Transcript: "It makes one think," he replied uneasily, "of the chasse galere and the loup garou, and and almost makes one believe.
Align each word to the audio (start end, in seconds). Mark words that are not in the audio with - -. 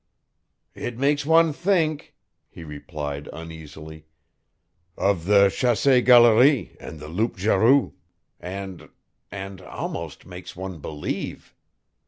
"It 0.73 0.97
makes 0.97 1.27
one 1.27 1.53
think," 1.53 2.15
he 2.49 2.63
replied 2.63 3.29
uneasily, 3.31 4.07
"of 4.97 5.25
the 5.25 5.49
chasse 5.49 6.01
galere 6.03 6.75
and 6.79 6.99
the 6.99 7.07
loup 7.07 7.37
garou, 7.37 7.91
and 8.39 8.89
and 9.31 9.61
almost 9.61 10.25
makes 10.25 10.55
one 10.55 10.79
believe. 10.79 11.53